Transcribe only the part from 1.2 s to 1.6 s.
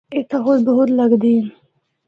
ہن۔